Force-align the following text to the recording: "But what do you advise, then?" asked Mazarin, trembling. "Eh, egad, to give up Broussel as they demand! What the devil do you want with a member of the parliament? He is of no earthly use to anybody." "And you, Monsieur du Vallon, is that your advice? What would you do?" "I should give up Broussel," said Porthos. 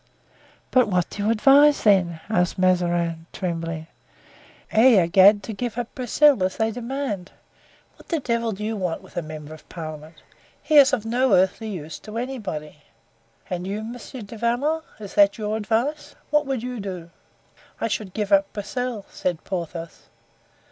"But 0.71 0.87
what 0.87 1.11
do 1.11 1.21
you 1.21 1.29
advise, 1.29 1.83
then?" 1.83 2.21
asked 2.27 2.57
Mazarin, 2.57 3.27
trembling. 3.31 3.85
"Eh, 4.71 4.97
egad, 4.99 5.43
to 5.43 5.53
give 5.53 5.77
up 5.77 5.93
Broussel 5.93 6.43
as 6.43 6.57
they 6.57 6.71
demand! 6.71 7.31
What 7.97 8.07
the 8.09 8.19
devil 8.19 8.51
do 8.51 8.63
you 8.63 8.75
want 8.75 9.03
with 9.03 9.15
a 9.15 9.21
member 9.21 9.53
of 9.53 9.59
the 9.59 9.67
parliament? 9.71 10.15
He 10.63 10.77
is 10.77 10.91
of 10.91 11.05
no 11.05 11.35
earthly 11.35 11.67
use 11.69 11.99
to 11.99 12.17
anybody." 12.17 12.77
"And 13.47 13.67
you, 13.67 13.83
Monsieur 13.83 14.21
du 14.23 14.39
Vallon, 14.39 14.81
is 14.99 15.13
that 15.13 15.37
your 15.37 15.55
advice? 15.55 16.15
What 16.31 16.47
would 16.47 16.63
you 16.63 16.79
do?" 16.79 17.11
"I 17.79 17.87
should 17.87 18.15
give 18.15 18.31
up 18.31 18.51
Broussel," 18.53 19.05
said 19.11 19.43
Porthos. 19.43 20.07